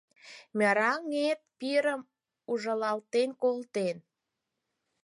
[0.57, 2.01] Мераҥет пирым
[2.51, 3.97] ужылалтен колтен.